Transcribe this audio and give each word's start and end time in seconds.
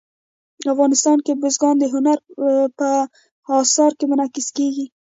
افغانستان 0.73 1.17
کې 1.25 1.33
بزګان 1.41 1.75
د 1.79 1.83
هنر 1.93 2.17
په 2.77 2.87
اثار 3.61 3.91
کې 3.97 4.05
منعکس 4.11 4.47
کېږي. 4.57 4.85